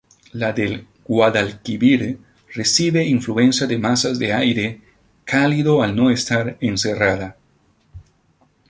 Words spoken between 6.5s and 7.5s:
encerrada.